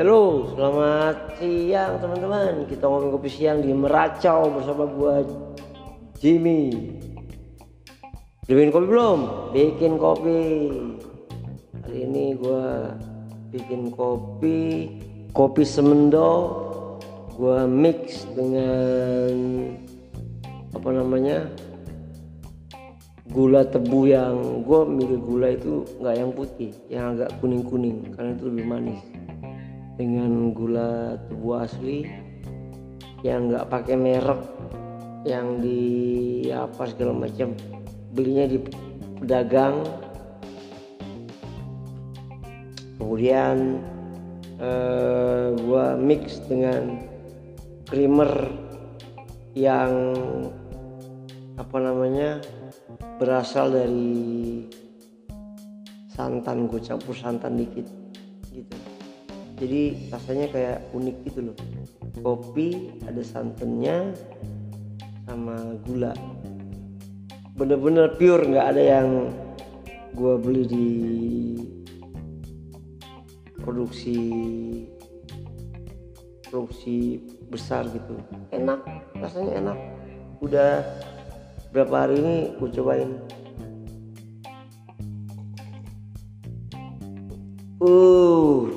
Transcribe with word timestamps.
Halo, 0.00 0.48
selamat 0.56 1.36
siang 1.36 2.00
teman-teman. 2.00 2.64
Kita 2.64 2.88
ngomong 2.88 3.20
kopi 3.20 3.28
siang 3.28 3.60
di 3.60 3.68
Meracau 3.68 4.48
bersama 4.48 4.88
gua 4.88 5.20
Jimmy. 6.16 6.72
Bikin 8.48 8.72
kopi 8.72 8.86
belum? 8.88 9.18
Bikin 9.52 10.00
kopi. 10.00 10.40
Hari 11.84 11.98
ini 12.08 12.32
gua 12.32 12.96
bikin 13.52 13.92
kopi 13.92 14.88
kopi 15.36 15.68
semendo 15.68 16.32
gua 17.36 17.68
mix 17.68 18.24
dengan 18.32 19.36
apa 20.72 20.88
namanya 20.96 21.44
gula 23.28 23.68
tebu 23.68 24.08
yang 24.08 24.64
gue 24.64 24.80
milih 24.90 25.20
gula 25.22 25.54
itu 25.54 25.84
nggak 26.00 26.16
yang 26.16 26.30
putih 26.32 26.72
yang 26.90 27.14
agak 27.14 27.30
kuning 27.38 27.62
kuning 27.62 28.10
karena 28.16 28.34
itu 28.34 28.44
lebih 28.50 28.64
manis 28.66 29.00
dengan 30.00 30.56
gula 30.56 31.20
tebu 31.28 31.60
asli 31.60 32.08
yang 33.20 33.52
nggak 33.52 33.68
pakai 33.68 34.00
merek 34.00 34.40
yang 35.28 35.60
di 35.60 36.48
apa 36.48 36.88
segala 36.88 37.28
macam. 37.28 37.52
Belinya 38.16 38.48
di 38.48 38.64
pedagang 39.20 39.84
kemudian 42.96 43.84
eh, 44.56 45.52
gua 45.60 46.00
mix 46.00 46.40
dengan 46.48 47.04
creamer 47.84 48.32
yang 49.52 50.16
apa 51.60 51.76
namanya 51.76 52.40
berasal 53.20 53.68
dari 53.68 54.64
santan 56.08 56.64
gue 56.64 56.80
campur 56.80 57.12
santan 57.12 57.60
dikit 57.60 57.84
gitu 58.48 58.79
jadi 59.60 60.08
rasanya 60.08 60.46
kayak 60.48 60.78
unik 60.96 61.16
gitu 61.28 61.52
loh. 61.52 61.56
Kopi 62.24 62.96
ada 63.04 63.20
santannya 63.20 64.16
sama 65.28 65.76
gula. 65.84 66.16
Bener-bener 67.60 68.16
pure 68.16 68.48
nggak 68.48 68.66
ada 68.72 68.82
yang 68.82 69.08
gue 70.16 70.34
beli 70.40 70.64
di 70.64 70.88
produksi 73.60 74.18
produksi 76.48 77.20
besar 77.52 77.84
gitu. 77.92 78.16
Enak 78.56 78.80
rasanya 79.20 79.52
enak. 79.60 79.78
Udah 80.40 80.80
berapa 81.70 82.08
hari 82.08 82.16
ini 82.16 82.36
gue 82.56 82.68
cobain 82.80 83.12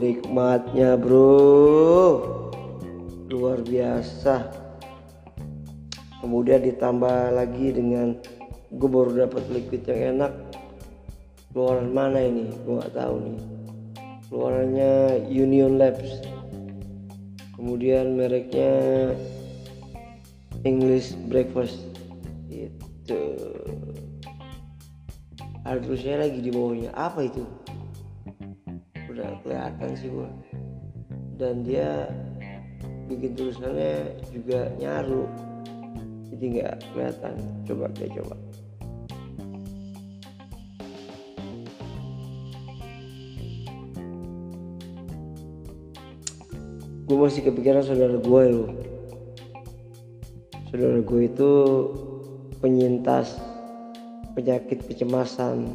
nikmatnya 0.03 0.99
bro. 0.99 2.19
Luar 3.31 3.63
biasa. 3.63 4.51
Kemudian 6.19 6.59
ditambah 6.59 7.31
lagi 7.31 7.71
dengan 7.71 8.19
gue 8.67 8.89
baru 8.91 9.23
dapat 9.27 9.47
liquid 9.47 9.87
yang 9.87 10.19
enak. 10.19 10.33
Keluaran 11.55 11.95
mana 11.95 12.19
ini? 12.19 12.51
Gue 12.67 12.83
nggak 12.83 12.95
tahu 12.99 13.15
nih. 13.23 13.39
Keluarannya 14.27 14.93
Union 15.31 15.79
Labs. 15.79 16.19
Kemudian 17.55 18.19
mereknya 18.19 18.71
English 20.67 21.15
Breakfast. 21.31 21.79
Itu. 22.51 23.39
Ada 25.63 25.79
tulisnya 25.79 26.27
lagi 26.27 26.43
di 26.43 26.51
bawahnya. 26.51 26.91
Apa 26.91 27.23
itu 27.23 27.62
kelihatan 29.43 29.89
sih 29.99 30.09
gua. 30.09 30.31
Dan 31.37 31.67
dia 31.67 32.07
bikin 33.11 33.35
tulisannya 33.35 34.17
juga 34.31 34.71
nyaru. 34.79 35.27
Jadi 36.33 36.43
nggak 36.57 36.73
kelihatan. 36.95 37.35
Coba 37.67 37.91
kita 37.93 38.07
coba. 38.23 38.35
Gue 47.03 47.17
masih 47.19 47.45
kepikiran 47.45 47.85
saudara 47.85 48.17
gue 48.17 48.43
loh 48.49 48.71
saudara 50.73 51.05
gue 51.05 51.29
itu 51.29 51.51
penyintas 52.57 53.37
penyakit 54.33 54.81
kecemasan 54.89 55.69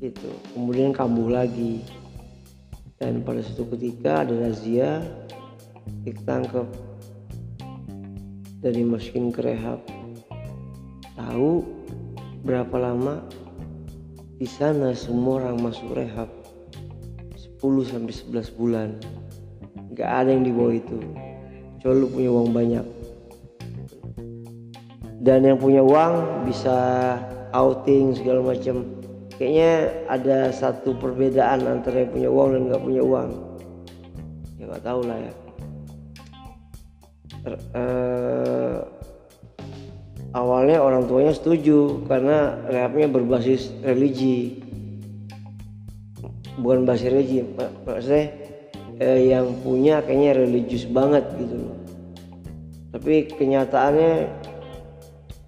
itu 0.00 0.32
kemudian 0.56 0.96
kambuh 0.96 1.28
lagi. 1.28 1.84
Dan 3.00 3.24
pada 3.24 3.40
suatu 3.40 3.64
ketika 3.76 4.24
ada 4.24 4.32
razia 4.36 5.00
ditangkap 6.04 6.68
dan 8.60 8.72
dimasukin 8.76 9.32
ke 9.32 9.40
rehab 9.40 9.80
tahu 11.16 11.64
berapa 12.44 12.76
lama? 12.76 13.24
Di 14.40 14.48
sana 14.48 14.96
semua 14.96 15.44
orang 15.44 15.60
masuk 15.60 15.92
rehab 15.96 16.28
10 17.60 17.60
sampai 17.84 18.12
11 18.12 18.56
bulan. 18.56 18.88
Nggak 19.92 20.10
ada 20.16 20.28
yang 20.32 20.44
di 20.48 20.52
bawah 20.52 20.74
itu. 20.76 20.98
Kecuali 21.76 22.04
punya 22.08 22.30
uang 22.32 22.50
banyak. 22.52 22.86
Dan 25.20 25.44
yang 25.44 25.60
punya 25.60 25.84
uang 25.84 26.48
bisa 26.48 26.76
outing 27.52 28.16
segala 28.16 28.40
macam 28.40 28.99
kayaknya 29.40 29.88
ada 30.12 30.52
satu 30.52 30.92
perbedaan 31.00 31.64
antara 31.64 32.04
yang 32.04 32.12
punya 32.12 32.28
uang 32.28 32.48
dan 32.52 32.62
nggak 32.68 32.82
punya 32.84 33.00
uang. 33.00 33.30
Ya 34.60 34.64
nggak 34.68 34.84
tahu 34.84 35.00
lah 35.08 35.16
ya. 35.16 35.32
Uh, 37.72 38.76
awalnya 40.36 40.84
orang 40.84 41.08
tuanya 41.08 41.32
setuju 41.32 42.04
karena 42.04 42.60
rehabnya 42.68 43.08
berbasis 43.08 43.72
religi. 43.80 44.60
Bukan 46.60 46.84
basis 46.84 47.08
religi 47.08 47.40
maksudnya 47.88 48.36
eh, 49.00 49.32
yang 49.32 49.56
punya 49.64 50.04
kayaknya 50.04 50.36
religius 50.36 50.84
banget 50.84 51.24
gitu 51.40 51.64
loh. 51.64 51.76
Tapi 52.92 53.32
kenyataannya 53.32 54.28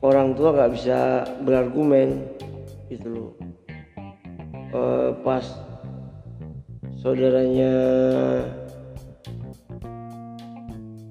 orang 0.01 0.33
tua 0.33 0.57
nggak 0.57 0.73
bisa 0.81 1.29
berargumen 1.45 2.25
gitu 2.89 3.09
loh 3.13 3.53
e, 4.73 4.83
pas 5.21 5.45
saudaranya 6.99 7.75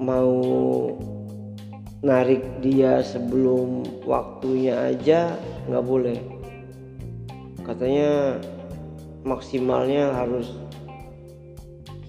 mau 0.02 0.34
narik 2.02 2.42
dia 2.66 3.06
sebelum 3.06 3.86
waktunya 4.10 4.74
aja 4.90 5.38
nggak 5.70 5.86
boleh. 5.86 6.18
Katanya 7.62 8.42
maksimalnya 9.22 10.10
harus 10.10 10.50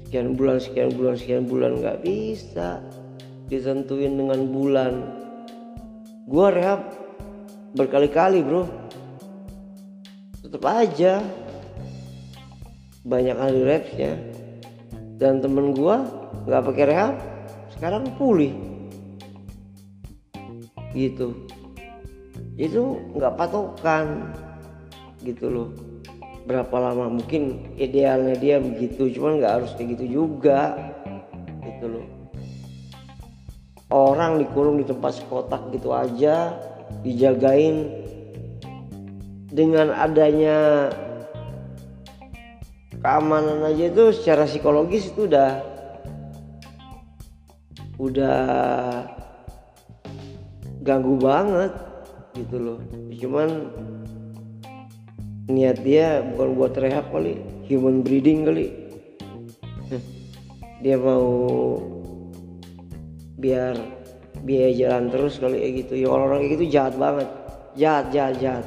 sekian 0.09 0.33
bulan 0.33 0.57
sekian 0.57 0.91
bulan 0.97 1.15
sekian 1.21 1.45
bulan. 1.45 1.77
Nggak 1.77 2.01
bisa 2.01 2.81
ditentuin 3.53 4.17
dengan 4.17 4.49
bulan. 4.49 4.93
Gua 6.25 6.49
rehab 6.49 6.89
berkali-kali 7.77 8.41
bro. 8.41 8.65
Tetap 10.41 10.65
aja 10.65 11.21
banyak 13.03 13.35
rehabnya 13.35 14.15
dan 15.19 15.43
temen 15.43 15.75
gua 15.75 16.07
nggak 16.47 16.63
pakai 16.67 16.85
rehab 16.91 17.15
sekarang 17.79 18.07
pulih. 18.15 18.55
Gitu. 20.95 21.35
Itu 22.55 23.01
nggak 23.19 23.35
patokan. 23.35 24.31
Gitu 25.23 25.51
loh. 25.51 25.69
Berapa 26.47 26.75
lama? 26.79 27.11
Mungkin 27.11 27.75
idealnya 27.79 28.39
dia 28.39 28.59
begitu 28.59 29.11
cuman 29.19 29.43
nggak 29.43 29.55
harus 29.63 29.71
kayak 29.75 29.99
gitu 29.99 30.23
juga. 30.23 30.79
Gitu 31.63 31.87
loh. 31.91 32.07
Orang 33.93 34.41
dikurung 34.41 34.81
di 34.81 34.87
tempat 34.87 35.19
sekotak 35.19 35.75
gitu 35.75 35.91
aja 35.91 36.55
dijagain. 37.03 37.89
Dengan 39.53 39.93
adanya 39.93 40.89
keamanan 43.03 43.67
aja 43.67 43.91
itu 43.91 44.15
secara 44.15 44.47
psikologis 44.47 45.11
itu 45.11 45.27
udah 45.27 45.59
udah 47.99 48.39
ganggu 50.87 51.19
banget 51.19 51.75
gitu 52.39 52.57
loh. 52.63 52.79
Cuman 53.19 53.49
niat 55.51 55.83
dia 55.83 56.23
bukan 56.33 56.49
buat 56.55 56.73
rehab 56.79 57.11
kali 57.11 57.43
human 57.67 58.07
breeding 58.07 58.47
kali. 58.47 58.71
Dia 60.83 60.99
mau 60.99 61.79
biar 63.39 63.79
biaya 64.43 64.71
jalan 64.75 65.11
terus 65.11 65.43
kali 65.43 65.59
kayak 65.59 65.75
gitu. 65.87 65.93
Ya 66.07 66.09
orang-orang 66.11 66.47
kayak 66.47 66.55
gitu 66.55 66.67
jahat 66.71 66.95
banget. 66.95 67.29
Jahat 67.75 68.07
jahat 68.15 68.35
jahat. 68.39 68.67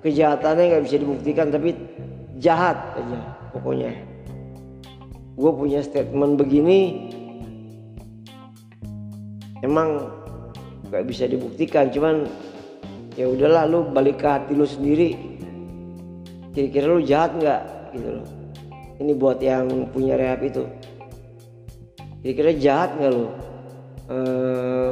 Kejahatannya 0.00 0.64
nggak 0.68 0.84
bisa 0.88 0.96
dibuktikan 0.96 1.52
tapi 1.52 1.76
jahat 2.40 2.80
aja 2.96 3.39
pokoknya. 3.52 3.92
Gue 5.36 5.50
punya 5.56 5.80
statement 5.80 6.36
begini 6.36 7.10
emang 9.60 10.10
nggak 10.88 11.04
bisa 11.06 11.28
dibuktikan 11.30 11.92
cuman 11.92 12.26
ya 13.14 13.28
udahlah 13.28 13.68
lu 13.68 13.86
balik 13.92 14.20
ke 14.22 14.26
hati 14.26 14.52
lu 14.56 14.66
sendiri. 14.66 15.16
Kira-kira 16.50 16.86
lu 16.90 17.02
jahat 17.06 17.36
nggak? 17.38 17.62
Gitu 17.94 18.08
loh. 18.20 18.26
Ini 19.00 19.12
buat 19.16 19.38
yang 19.40 19.88
punya 19.94 20.18
rehab 20.18 20.42
itu. 20.44 20.66
Kira-kira 22.20 22.50
jahat 22.58 22.90
nggak 22.98 23.12
lu? 23.14 23.26
Eh, 24.10 24.90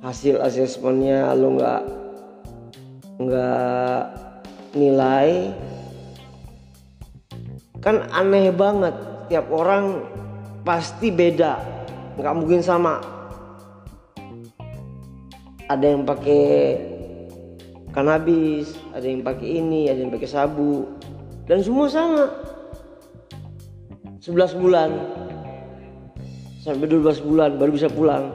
hasil 0.00 0.40
asesmennya 0.40 1.28
lu 1.36 1.60
nggak 1.60 1.82
nggak 3.20 4.02
nilai 4.72 5.52
kan 7.80 8.04
aneh 8.12 8.52
banget 8.52 8.92
tiap 9.32 9.48
orang 9.48 10.04
pasti 10.64 11.08
beda. 11.08 11.56
Nggak 12.20 12.34
mungkin 12.36 12.60
sama. 12.60 13.00
Ada 15.70 15.86
yang 15.96 16.02
pakai 16.02 16.76
kanabis 17.90 18.74
ada 18.94 19.06
yang 19.06 19.22
pakai 19.26 19.48
ini 19.62 19.88
ada 19.88 19.98
yang 20.02 20.12
pakai 20.12 20.28
sabu. 20.28 20.86
Dan 21.48 21.64
semua 21.64 21.88
sama. 21.90 22.30
11 24.20 24.60
bulan. 24.60 24.90
Sampai 26.60 26.86
12 26.86 27.24
bulan 27.24 27.56
baru 27.56 27.70
bisa 27.72 27.88
pulang. 27.88 28.28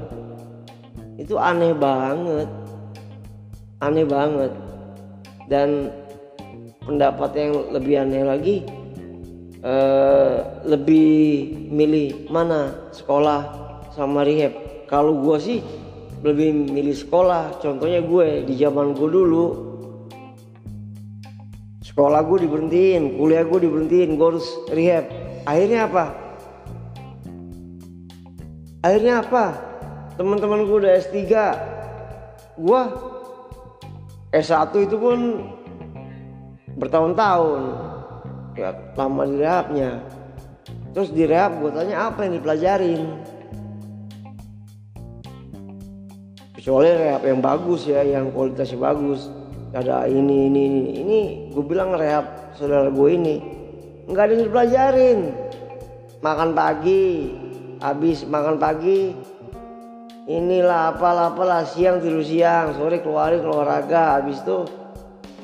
Itu 1.16 1.38
aneh 1.38 1.78
banget. 1.78 2.50
Aneh 3.80 4.04
banget. 4.08 4.52
Dan 5.46 5.94
pendapat 6.82 7.32
yang 7.38 7.52
lebih 7.70 8.02
aneh 8.02 8.26
lagi 8.26 8.58
eh, 9.66 10.36
lebih 10.70 11.10
milih 11.74 12.30
mana? 12.30 12.94
Sekolah 12.94 13.40
sama 13.98 14.22
rehab. 14.22 14.54
Kalau 14.86 15.18
gue 15.26 15.38
sih 15.42 15.60
lebih 16.22 16.54
milih 16.54 16.94
sekolah. 16.94 17.58
Contohnya 17.58 18.06
gue 18.06 18.46
di 18.46 18.54
zaman 18.62 18.94
gue 18.94 19.10
dulu 19.10 19.46
sekolah 21.86 22.28
gue 22.28 22.44
diberhentiin 22.44 23.16
kuliah 23.16 23.48
gue 23.48 23.60
diberhentiin 23.66 24.10
gue 24.20 24.28
harus 24.30 24.48
rehab. 24.70 25.10
Akhirnya 25.46 25.90
apa? 25.90 26.06
Akhirnya 28.86 29.26
apa? 29.26 29.46
Teman-teman 30.16 30.64
gue 30.70 30.78
udah 30.86 30.94
S3 31.02 31.18
gue 32.56 32.82
S1 34.32 34.72
itu 34.80 34.96
pun 35.00 35.20
bertahun-tahun 36.76 37.62
ya 38.56 38.72
lama 38.96 39.24
di 39.28 39.36
rehabnya 39.40 40.00
terus 40.96 41.12
di 41.12 41.28
rehab 41.28 41.60
gue 41.60 41.72
tanya 41.76 42.08
apa 42.08 42.24
yang 42.24 42.40
dipelajarin? 42.40 43.04
Kecuali 46.56 46.88
rehab 46.88 47.22
yang 47.28 47.44
bagus 47.44 47.84
ya 47.84 48.02
yang 48.02 48.32
kualitasnya 48.32 48.80
bagus. 48.80 49.28
Ada 49.76 50.08
ini 50.08 50.48
ini 50.48 50.62
ini. 50.72 50.82
Ini 51.04 51.20
gue 51.52 51.64
bilang 51.68 52.00
rehab 52.00 52.56
saudara 52.56 52.88
gue 52.88 53.10
ini. 53.12 53.36
Nggak 54.08 54.24
ada 54.24 54.32
yang 54.40 54.44
dipelajarin. 54.48 55.20
Makan 56.24 56.50
pagi 56.56 57.06
habis 57.84 58.24
makan 58.24 58.56
pagi 58.56 59.14
inilah 60.26 60.96
apalah 60.96 61.36
apalah 61.36 61.68
siang 61.68 62.02
tidur 62.02 62.24
siang 62.26 62.74
sore 62.74 63.04
keluarin 63.04 63.46
olahraga 63.46 64.18
habis 64.18 64.42
itu 64.42 64.66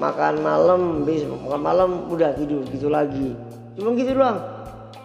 makan 0.01 0.41
malam 0.41 0.81
bis 1.05 1.21
makan 1.29 1.61
malam 1.61 1.89
udah 2.09 2.33
tidur 2.33 2.65
gitu 2.73 2.89
lagi. 2.89 3.37
Cuma 3.77 3.93
gitu 3.93 4.17
doang. 4.17 4.41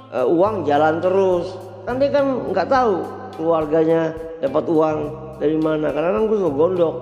E, 0.09 0.19
uang 0.25 0.65
jalan 0.65 1.05
terus. 1.05 1.53
Kan 1.85 2.01
dia 2.01 2.09
kan 2.09 2.25
nggak 2.51 2.69
tahu 2.73 3.05
keluarganya 3.37 4.17
dapat 4.41 4.65
uang 4.65 4.99
dari 5.37 5.61
mana 5.61 5.93
karena 5.93 6.17
kan 6.17 6.23
gue 6.25 6.39
suka 6.41 6.53
gondok. 6.57 6.97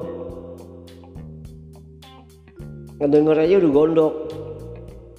Ngedenger 2.98 3.36
aja 3.38 3.54
udah 3.62 3.72
gondok. 3.72 4.14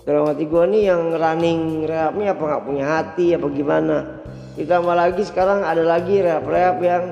Dalam 0.06 0.24
hati 0.30 0.44
gue 0.46 0.64
nih 0.70 0.84
yang 0.92 1.02
running 1.18 1.62
rehabnya 1.90 2.38
apa 2.38 2.44
nggak 2.44 2.64
punya 2.68 2.86
hati 2.86 3.26
apa 3.34 3.48
gimana? 3.50 3.98
Ditambah 4.60 4.96
lagi 4.96 5.24
sekarang 5.26 5.66
ada 5.66 5.82
lagi 5.82 6.22
rehab-rehab 6.22 6.78
yang 6.84 7.04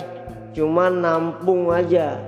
cuma 0.53 0.93
nampung 0.93 1.73
aja 1.73 2.21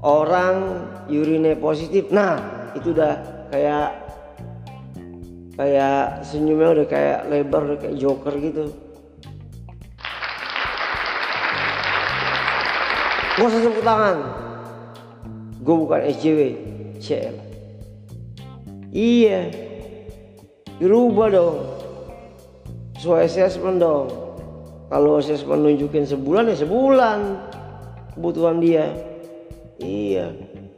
orang 0.00 0.88
urine 1.08 1.56
positif. 1.56 2.08
Nah 2.12 2.40
itu 2.72 2.92
udah 2.96 3.46
kayak 3.52 3.88
kayak 5.56 6.24
senyumnya 6.24 6.68
udah 6.80 6.86
kayak 6.88 7.18
lebar 7.28 7.62
udah 7.68 7.78
kayak 7.78 7.96
joker 8.00 8.34
gitu. 8.40 8.72
Gak 13.40 13.48
usah 13.48 13.60
tepuk 13.64 13.84
tangan. 13.84 14.16
Gue 15.64 15.76
bukan 15.76 16.00
SJW 16.12 16.40
CL 17.00 17.50
iya. 18.92 19.50
Dirubah 20.80 21.28
dong. 21.28 21.56
Sesuai 22.96 23.28
assessment 23.28 23.78
dong. 23.80 24.08
Kalau 24.88 25.20
assessment 25.20 25.62
nunjukin 25.62 26.08
sebulan 26.08 26.52
ya 26.52 26.56
sebulan. 26.56 27.18
Kebutuhan 28.16 28.58
dia 28.58 28.90
iya. 29.82 30.32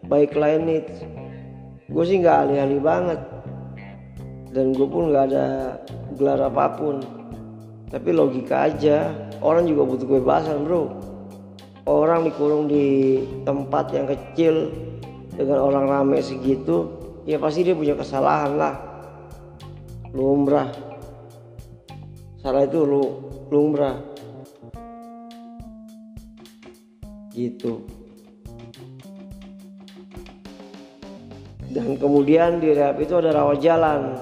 Baik 0.07 0.35
lain 0.35 0.83
gue 1.93 2.05
sih 2.09 2.17
nggak 2.23 2.39
alih-alih 2.49 2.81
banget. 2.83 3.21
Dan 4.53 4.77
gue 4.77 4.89
pun 4.89 5.13
nggak 5.13 5.25
ada 5.33 5.47
gelar 6.17 6.41
apa 6.49 6.67
pun. 6.77 6.97
Tapi 7.93 8.09
logika 8.13 8.73
aja 8.73 9.13
orang 9.45 9.69
juga 9.69 9.83
butuh 9.85 10.07
kebebasan 10.09 10.65
bro. 10.65 10.89
Orang 11.85 12.25
dikurung 12.25 12.71
di 12.71 13.21
tempat 13.43 13.91
yang 13.93 14.07
kecil 14.07 14.71
dengan 15.35 15.59
orang 15.67 15.85
rame 15.91 16.23
segitu 16.23 16.89
ya 17.27 17.41
pasti 17.43 17.67
dia 17.67 17.77
punya 17.77 17.99
kesalahan 17.99 18.57
lah. 18.57 18.75
Lumrah. 20.13 20.71
Salah 22.41 22.65
itu 22.65 22.85
lu 22.85 23.03
lumrah. 23.49 23.97
Gitu 27.33 28.02
dan 31.73 31.97
kemudian 31.97 32.61
di 32.61 32.77
rehab 32.77 33.01
itu 33.01 33.17
ada 33.17 33.33
rawat 33.33 33.65
jalan. 33.65 34.13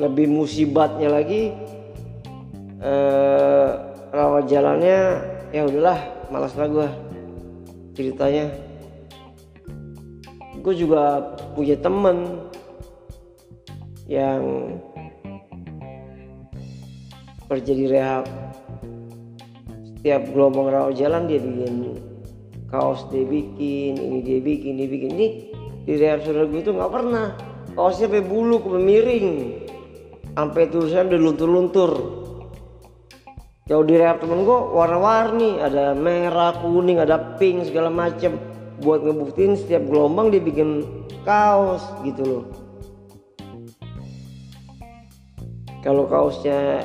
Lebih 0.00 0.30
musibatnya 0.32 1.12
lagi 1.12 1.52
eh, 2.80 3.68
rawat 4.08 4.48
jalannya 4.48 4.98
ya 5.52 5.62
udahlah 5.68 6.00
malas 6.32 6.56
lah 6.56 6.68
gue 6.70 6.88
ceritanya. 7.92 8.48
Gue 10.64 10.74
juga 10.74 11.36
punya 11.52 11.76
temen 11.76 12.48
yang 14.08 14.74
kerja 17.52 17.72
di 17.76 17.84
rehab. 17.84 18.24
Setiap 19.98 20.30
gelombang 20.32 20.72
rawat 20.72 20.96
jalan 20.96 21.28
dia 21.28 21.42
bikin 21.42 22.00
kaos 22.70 23.08
dia 23.10 23.26
bikin 23.26 23.98
ini 23.98 24.18
dia 24.24 24.38
bikin 24.40 24.72
dia 24.78 24.88
bikin. 24.88 25.10
Ini 25.18 25.28
di 25.88 25.96
rehab 25.96 26.20
saudara 26.20 26.44
gue 26.44 26.60
itu 26.60 26.76
nggak 26.76 26.92
pernah. 26.92 27.32
Kaosnya 27.72 28.12
sampai 28.12 28.20
bulu 28.20 28.60
ke 28.60 28.68
miring. 28.76 29.28
Sampai 30.36 30.68
tulisan 30.68 31.08
udah 31.08 31.20
luntur-luntur. 31.24 31.92
Jauh 33.64 33.84
di 33.88 33.96
rehab 33.96 34.20
temen 34.20 34.44
gue 34.44 34.58
warna-warni. 34.76 35.64
Ada 35.64 35.96
merah 35.96 36.52
kuning 36.60 37.00
ada 37.00 37.40
pink 37.40 37.72
segala 37.72 37.88
macem. 37.88 38.36
Buat 38.84 39.00
ngebuktiin 39.00 39.56
setiap 39.56 39.88
gelombang 39.88 40.28
dia 40.28 40.44
bikin 40.44 40.84
kaos 41.24 41.80
gitu 42.04 42.20
loh. 42.20 42.44
Kalau 45.80 46.04
kaosnya 46.04 46.84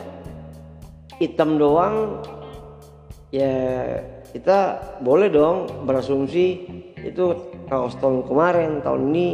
hitam 1.20 1.60
doang 1.60 2.24
ya 3.36 3.52
kita 4.34 4.82
boleh 5.06 5.30
dong 5.30 5.86
berasumsi 5.86 6.66
itu 7.06 7.26
kaos 7.70 7.94
tahun 8.02 8.26
kemarin 8.26 8.82
tahun 8.82 9.14
ini. 9.14 9.30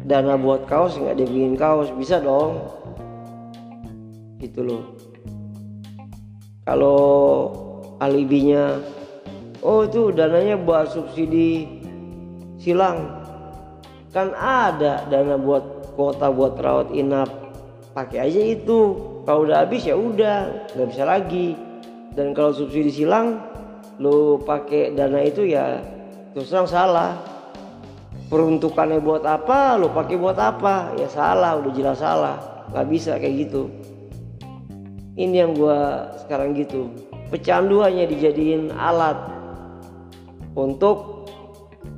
Dana 0.00 0.36
buat 0.36 0.64
kaos 0.68 0.96
nggak 1.00 1.16
dibikin 1.16 1.56
kaos 1.56 1.88
bisa 1.96 2.20
dong. 2.20 2.60
Gitu 4.36 4.60
loh. 4.60 4.84
Kalau 6.68 7.00
alibinya 8.00 8.76
oh 9.64 9.88
itu 9.88 10.12
dananya 10.12 10.60
buat 10.60 10.92
subsidi 10.92 11.80
silang. 12.60 13.24
Kan 14.12 14.36
ada 14.36 15.08
dana 15.08 15.40
buat 15.40 15.96
kuota 15.96 16.28
buat 16.28 16.60
rawat 16.60 16.92
inap. 16.92 17.28
Pakai 17.96 18.28
aja 18.28 18.40
itu. 18.40 19.08
Kalau 19.24 19.48
udah 19.48 19.64
habis 19.64 19.84
ya 19.84 19.96
udah 19.96 20.68
nggak 20.76 20.88
bisa 20.92 21.04
lagi. 21.08 21.56
Dan 22.16 22.36
kalau 22.36 22.52
subsidi 22.56 22.90
silang 23.04 23.49
lo 24.00 24.40
pakai 24.40 24.96
dana 24.96 25.20
itu 25.20 25.44
ya 25.44 25.84
terus 26.32 26.48
terang 26.48 26.64
salah. 26.64 27.20
Peruntukannya 28.30 29.02
buat 29.02 29.26
apa 29.26 29.76
lo 29.76 29.92
pakai 29.92 30.16
buat 30.16 30.38
apa? 30.40 30.96
Ya 30.96 31.10
salah 31.10 31.60
udah 31.60 31.72
jelas 31.76 32.00
salah. 32.00 32.64
Nggak 32.72 32.86
bisa 32.88 33.12
kayak 33.20 33.46
gitu. 33.46 33.68
Ini 35.20 35.44
yang 35.44 35.52
gua 35.52 36.08
sekarang 36.24 36.56
gitu. 36.56 36.88
Pecandu 37.28 37.84
hanya 37.84 38.08
dijadiin 38.08 38.72
alat 38.72 39.18
untuk 40.56 41.28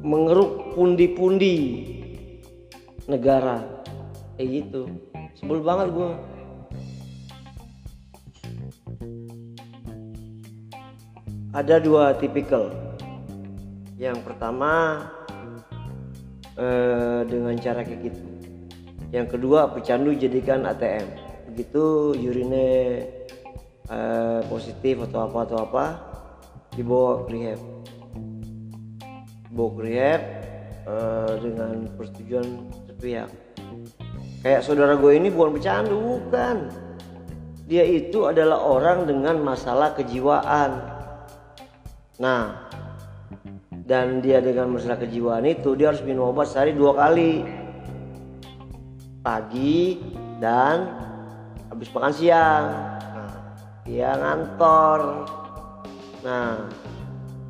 mengeruk 0.03 0.75
pundi-pundi 0.75 1.87
negara. 3.07 3.63
Kayak 4.41 4.49
gitu. 4.65 4.83
Sebel 5.37 5.61
banget 5.61 5.93
gua 5.93 6.17
ada 11.53 11.77
dua 11.79 12.17
tipikal. 12.17 12.73
Yang 14.01 14.25
pertama 14.27 15.05
eh, 16.59 17.23
dengan 17.29 17.55
cara 17.61 17.87
kayak 17.87 18.01
gitu 18.11 18.33
yang 19.13 19.29
kedua 19.29 19.69
pecandu 19.69 20.17
jadikan 20.17 20.65
ATM 20.65 21.05
begitu 21.53 22.17
urine 22.17 22.65
eh, 23.93 24.41
positif 24.49 25.05
atau 25.05 25.29
apa 25.29 25.39
atau 25.45 25.59
apa 25.61 25.85
dibawa 26.73 27.29
ke 27.29 27.37
rehab. 27.37 27.61
Dibawa 29.53 29.71
ke 29.77 29.81
rehab 29.85 30.23
eh, 30.89 31.33
dengan 31.45 31.75
persetujuan 31.93 32.47
sepihak. 32.89 33.29
Kayak 34.41 34.65
saudara 34.65 34.97
gue 34.97 35.13
ini 35.13 35.29
bukan 35.29 35.61
pecandu 35.61 36.01
bukan. 36.01 36.73
Dia 37.69 37.85
itu 37.85 38.27
adalah 38.27 38.65
orang 38.65 39.05
dengan 39.05 39.45
masalah 39.45 39.93
kejiwaan 39.93 40.92
Nah, 42.23 42.71
dan 43.83 44.23
dia 44.23 44.39
dengan 44.39 44.71
masalah 44.71 44.95
kejiwaan 45.03 45.43
itu 45.43 45.75
dia 45.75 45.91
harus 45.91 46.07
minum 46.07 46.31
obat 46.31 46.47
sehari 46.47 46.71
dua 46.71 46.95
kali, 46.95 47.43
pagi 49.27 49.99
dan 50.39 50.87
habis 51.67 51.91
makan 51.91 52.15
siang. 52.15 52.65
Nah, 52.95 53.35
dia 53.83 54.15
ngantor. 54.15 55.27
Nah, 56.23 56.71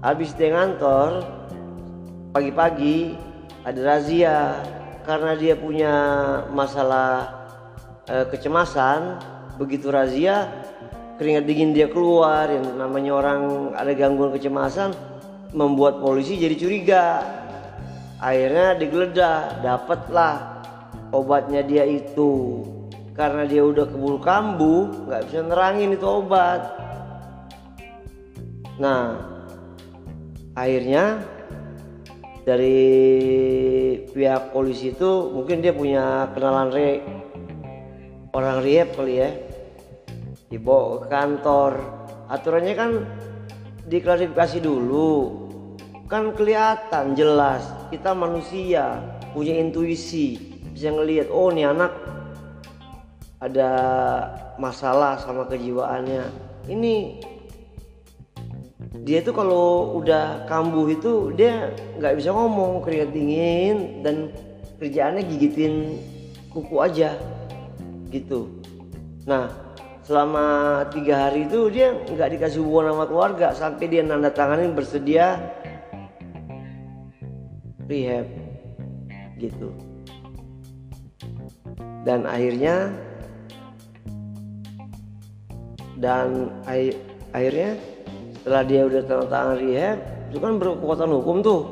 habis 0.00 0.32
dia 0.40 0.56
ngantor 0.56 1.20
pagi-pagi 2.32 3.12
ada 3.68 3.80
razia 3.84 4.56
karena 5.04 5.36
dia 5.36 5.52
punya 5.52 5.94
masalah 6.48 7.44
e, 8.08 8.24
kecemasan. 8.32 9.20
Begitu 9.60 9.92
razia 9.92 10.48
keringat 11.22 11.46
dingin 11.46 11.70
dia 11.70 11.86
keluar 11.86 12.50
yang 12.50 12.66
namanya 12.74 13.14
orang 13.14 13.40
ada 13.78 13.94
gangguan 13.94 14.34
kecemasan 14.34 14.90
membuat 15.54 16.02
polisi 16.02 16.34
jadi 16.34 16.58
curiga. 16.58 17.06
Akhirnya 18.18 18.74
digeledah 18.74 19.62
dapatlah 19.62 20.66
obatnya 21.14 21.62
dia 21.62 21.86
itu. 21.86 22.66
Karena 23.14 23.46
dia 23.46 23.62
udah 23.62 23.86
keburu 23.86 24.18
kambuh 24.18 25.06
nggak 25.06 25.22
bisa 25.30 25.46
nerangin 25.46 25.94
itu 25.94 26.06
obat. 26.10 26.74
Nah 28.82 29.22
akhirnya 30.58 31.22
dari 32.42 32.82
pihak 34.10 34.50
polisi 34.50 34.90
itu 34.90 35.30
mungkin 35.30 35.62
dia 35.62 35.70
punya 35.70 36.34
kenalan 36.34 36.74
re 36.74 36.98
orang 38.34 38.58
rehab 38.66 38.90
kali 38.98 39.22
ya 39.22 39.51
dibawa 40.52 41.00
ke 41.00 41.06
kantor. 41.08 41.72
Aturannya 42.28 42.74
kan 42.76 42.90
diklarifikasi 43.88 44.60
dulu. 44.60 45.40
Kan 46.12 46.36
kelihatan 46.36 47.16
jelas. 47.16 47.64
Kita 47.88 48.12
manusia 48.12 49.00
punya 49.32 49.56
intuisi. 49.56 50.36
Bisa 50.76 50.92
ngelihat 50.92 51.32
oh 51.32 51.48
nih 51.48 51.72
anak 51.72 51.92
ada 53.40 53.70
masalah 54.60 55.16
sama 55.16 55.48
kejiwaannya. 55.48 56.28
Ini 56.68 56.94
dia 59.02 59.24
tuh 59.24 59.34
kalau 59.34 59.96
udah 59.98 60.44
kambuh 60.46 60.86
itu 60.92 61.32
dia 61.32 61.72
nggak 61.96 62.20
bisa 62.20 62.30
ngomong 62.30 62.84
keringat 62.84 63.10
dingin 63.10 63.76
dan 64.04 64.30
kerjaannya 64.76 65.24
gigitin 65.32 65.96
kuku 66.52 66.76
aja. 66.76 67.16
Gitu. 68.12 68.52
Nah 69.24 69.61
selama 70.02 70.82
tiga 70.90 71.30
hari 71.30 71.46
itu 71.46 71.70
dia 71.70 71.94
nggak 71.94 72.30
dikasih 72.38 72.58
hubungan 72.58 72.94
sama 72.94 73.06
keluarga 73.06 73.46
sampai 73.54 73.86
dia 73.86 74.02
nanda 74.02 74.34
tanganin 74.34 74.74
bersedia 74.74 75.38
rehab 77.86 78.26
gitu. 79.38 79.70
Dan 82.02 82.26
akhirnya 82.26 82.90
dan 86.02 86.50
akhirnya 87.30 87.78
setelah 88.42 88.62
dia 88.66 88.80
udah 88.90 89.02
tanda 89.06 89.26
tangan 89.30 89.56
rehab 89.62 89.98
itu 90.34 90.38
kan 90.42 90.52
berkekuatan 90.58 91.10
hukum 91.14 91.36
tuh. 91.46 91.62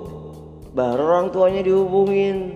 Baru 0.70 1.02
orang 1.02 1.34
tuanya 1.34 1.66
dihubungin. 1.66 2.54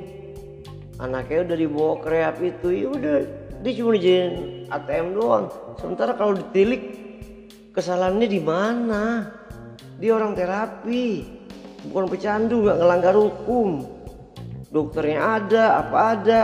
Anaknya 1.02 1.50
udah 1.50 1.56
dibawa 1.58 1.94
ke 1.98 2.06
rehab 2.06 2.36
itu 2.38 2.68
ya 2.70 2.88
udah 2.94 3.18
dia 3.64 3.73
cuma 3.80 3.97
dijadiin 3.97 4.68
ATM 4.68 5.16
doang. 5.16 5.49
Sementara 5.80 6.12
kalau 6.12 6.37
ditilik 6.37 6.83
kesalahannya 7.73 8.28
di 8.28 8.40
mana? 8.44 9.33
Dia 9.97 10.21
orang 10.21 10.37
terapi. 10.37 11.25
Bukan 11.88 12.12
pecandu 12.12 12.61
nggak 12.61 12.76
ngelanggar 12.76 13.16
hukum. 13.16 13.88
Dokternya 14.68 15.40
ada 15.40 15.80
apa 15.80 15.99
ada. 16.12 16.42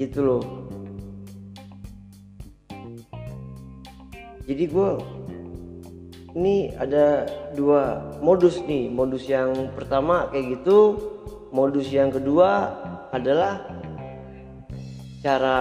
Gitu 0.00 0.24
loh. 0.24 0.44
Jadi 4.48 4.64
gue 4.64 4.90
ini 6.32 6.72
ada 6.80 7.28
dua 7.52 8.16
modus 8.24 8.64
nih. 8.64 8.88
Modus 8.88 9.28
yang 9.28 9.76
pertama 9.76 10.32
kayak 10.32 10.56
gitu 10.56 10.96
modus 11.52 11.92
yang 11.92 12.08
kedua 12.08 12.72
adalah 13.12 13.81
cara 15.22 15.58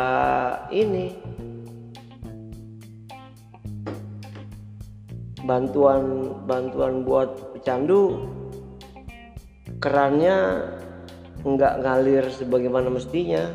ini. 0.74 1.14
Bantuan 5.42 6.34
bantuan 6.46 7.06
buat 7.06 7.58
pecandu 7.58 8.26
kerannya 9.82 10.66
nggak 11.46 11.74
ngalir 11.82 12.26
sebagaimana 12.34 12.90
mestinya. 12.90 13.50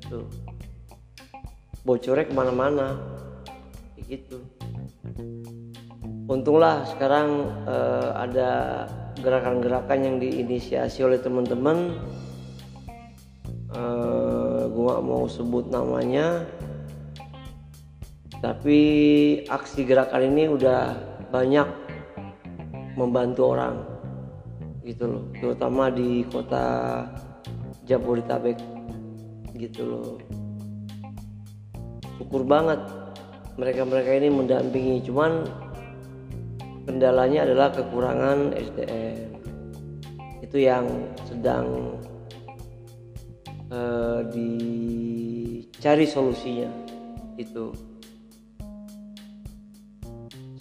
Itu 0.00 0.24
bocornya 1.84 2.28
ke 2.28 2.34
mana-mana. 2.34 2.96
Gitu. 4.00 4.40
Untunglah 6.28 6.88
sekarang 6.88 7.28
eh, 7.68 8.10
ada 8.16 8.50
gerakan-gerakan 9.20 10.00
yang 10.00 10.16
diinisiasi 10.16 11.04
oleh 11.04 11.20
teman-teman 11.20 11.96
gak 14.88 15.02
mau 15.04 15.24
sebut 15.30 15.68
namanya. 15.70 16.46
Tapi 18.42 18.80
aksi 19.46 19.86
gerakan 19.86 20.34
ini 20.34 20.50
udah 20.50 20.98
banyak 21.30 21.68
membantu 22.98 23.54
orang 23.54 23.76
gitu 24.82 25.06
loh. 25.06 25.24
Terutama 25.38 25.94
di 25.94 26.26
kota 26.26 27.06
Jabodetabek 27.86 28.58
gitu 29.54 29.82
loh. 29.86 30.18
Syukur 32.18 32.42
banget 32.42 32.82
mereka-mereka 33.54 34.10
ini 34.18 34.28
mendampingi. 34.30 35.06
Cuman 35.06 35.46
kendalanya 36.86 37.46
adalah 37.46 37.70
kekurangan 37.70 38.58
SDM 38.58 39.30
itu 40.42 40.68
yang 40.68 40.84
sedang 41.24 41.96
uh, 43.72 44.20
dicari 44.28 46.04
solusinya. 46.04 46.68
Itu. 47.40 47.72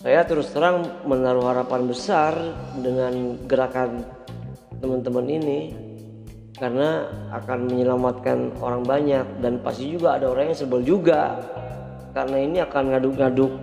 Saya 0.01 0.25
terus 0.25 0.49
terang 0.49 1.05
menaruh 1.05 1.45
harapan 1.45 1.85
besar 1.85 2.33
dengan 2.81 3.37
gerakan 3.45 4.01
teman-teman 4.81 5.29
ini 5.29 5.77
karena 6.57 7.05
akan 7.37 7.69
menyelamatkan 7.69 8.57
orang 8.57 8.81
banyak 8.81 9.25
dan 9.45 9.61
pasti 9.61 9.93
juga 9.93 10.17
ada 10.17 10.25
orang 10.33 10.49
yang 10.49 10.57
sebel 10.57 10.81
juga 10.81 11.37
karena 12.17 12.37
ini 12.41 12.57
akan 12.65 12.83
ngaduk-ngaduk 12.97 13.53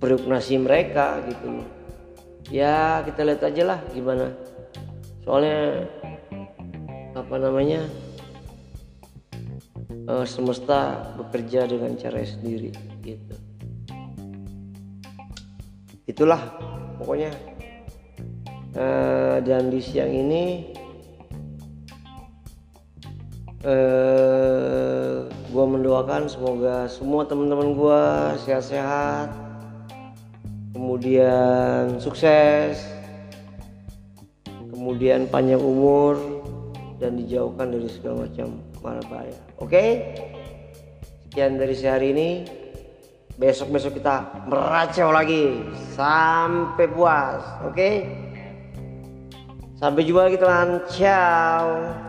periuk 0.00 0.24
nasi 0.24 0.56
mereka 0.56 1.20
gitu 1.28 1.60
ya 2.48 3.04
kita 3.04 3.20
lihat 3.28 3.42
aja 3.44 3.62
lah 3.68 3.78
gimana. 3.92 4.32
Soalnya 5.28 5.84
apa 7.16 7.34
namanya 7.40 7.86
uh, 10.08 10.24
semesta 10.24 11.12
bekerja 11.20 11.68
dengan 11.68 11.94
cara 12.00 12.24
sendiri 12.24 12.72
gitu. 13.04 13.34
Itulah 16.08 16.40
pokoknya. 16.96 17.32
Uh, 18.78 19.40
dan 19.42 19.72
di 19.72 19.80
siang 19.80 20.12
ini 20.12 20.70
uh, 23.64 25.26
gue 25.26 25.64
mendoakan 25.66 26.30
semoga 26.30 26.86
semua 26.86 27.26
teman-teman 27.26 27.74
gue 27.74 28.02
sehat-sehat 28.46 29.34
kemudian 30.76 31.98
sukses 31.98 32.78
kemudian 34.70 35.26
panjang 35.26 35.58
umur 35.58 36.37
dan 36.98 37.14
dijauhkan 37.14 37.70
dari 37.70 37.88
segala 37.90 38.26
macam 38.26 38.58
mara 38.82 39.02
bahaya. 39.06 39.38
Oke? 39.62 39.82
Sekian 41.26 41.58
dari 41.58 41.74
sehari 41.74 42.10
ini. 42.14 42.30
Besok-besok 43.38 44.02
kita 44.02 44.46
meracau 44.50 45.14
lagi. 45.14 45.62
Sampai 45.94 46.90
puas. 46.90 47.42
Oke? 47.62 48.02
Sampai 49.78 50.02
jumpa 50.02 50.26
lagi 50.26 50.38
teman 50.42 50.82
ciao 50.90 52.07